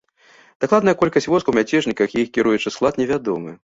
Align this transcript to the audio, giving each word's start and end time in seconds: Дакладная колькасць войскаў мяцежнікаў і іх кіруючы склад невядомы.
Дакладная 0.65 0.95
колькасць 1.03 1.29
войскаў 1.33 1.59
мяцежнікаў 1.59 2.05
і 2.11 2.17
іх 2.27 2.35
кіруючы 2.41 2.67
склад 2.81 2.93
невядомы. 3.05 3.51